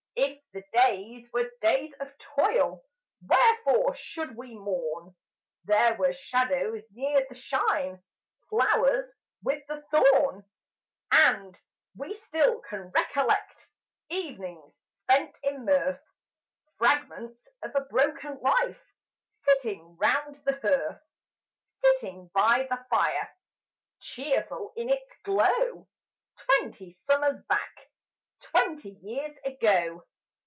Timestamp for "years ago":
29.01-30.05